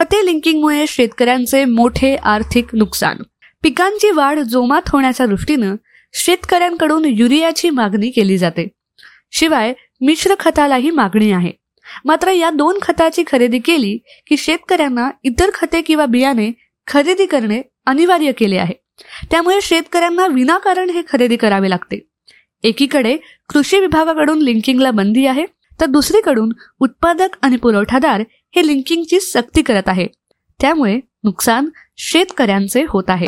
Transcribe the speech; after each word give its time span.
खते 0.00 0.24
लिंकिंगमुळे 0.26 0.84
शेतकऱ्यांचे 0.88 1.64
मोठे 1.64 2.16
आर्थिक 2.16 2.74
नुकसान. 2.74 3.16
पिकांची 3.62 4.10
वाढ 4.10 4.38
जोमात 4.38 4.82
होण्याच्या 4.88 5.26
दृष्टीनं 5.26 5.76
शेतकऱ्यांकडून 6.12 7.04
युरियाची 7.04 7.70
मागणी 7.70 8.10
केली 8.10 8.38
जाते. 8.38 8.68
शिवाय 9.32 9.72
मिश्र 10.00 10.34
खतालाही 10.40 10.90
मागणी 10.90 11.32
आहे. 11.32 11.52
मात्र 12.04 12.30
या 12.30 12.50
दोन 12.50 12.78
खताची 12.82 13.24
खरेदी 13.26 13.58
केली 13.58 13.98
की 14.26 14.36
शेतकऱ्यांना 14.36 15.10
इतर 15.22 15.50
खते 15.54 15.82
किंवा 15.82 16.06
बियाणे 16.06 16.50
खरेदी 16.86 17.26
करणे 17.26 17.62
अनिवार्य 17.86 18.32
केले 18.32 18.56
आहे. 18.56 18.74
त्यामुळे 19.30 19.58
शेतकऱ्यांना 19.62 20.26
विनाकारण 20.26 20.90
हे 20.90 21.02
खरेदी 21.08 21.36
करावे 21.36 21.70
लागते. 21.70 22.06
एकीकडे 22.62 23.16
कृषी 23.48 23.80
विभागाकडून 23.80 24.38
लिंकिंगला 24.38 24.90
बंदी 24.90 25.26
आहे 25.26 25.44
तर 25.80 25.86
दुसरीकडून 25.86 26.52
उत्पादक 26.80 27.36
आणि 27.42 27.56
पुरवठादार 27.56 28.20
हे 28.56 28.66
लिंकिंगची 28.66 29.20
सक्ती 29.20 29.62
करत 29.62 29.88
आहे. 29.88 30.06
त्यामुळे 30.60 31.00
नुकसान 31.24 31.68
शेतकऱ्यांचे 31.96 32.84
होत 32.88 33.04
आहे. 33.08 33.26